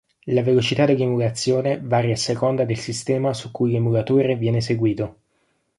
[0.33, 5.15] La velocità dell'emulazione varia a seconda del sistema su cui l'emulatore viene eseguito.